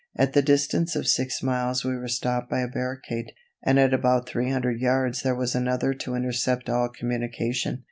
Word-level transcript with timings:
At 0.15 0.33
the 0.33 0.41
distance 0.41 0.95
of 0.95 1.07
six 1.07 1.43
miles 1.43 1.85
we 1.85 1.95
were 1.95 2.07
stopped 2.07 2.49
by 2.49 2.61
a 2.61 2.67
barricade, 2.67 3.33
and 3.61 3.77
at 3.77 3.93
about 3.93 4.27
three 4.27 4.49
hundred 4.49 4.79
yards 4.79 5.21
there 5.21 5.35
was 5.35 5.53
another 5.53 5.93
to 5.93 6.15
intercept 6.15 6.71
all 6.71 6.89
communication. 6.89 7.79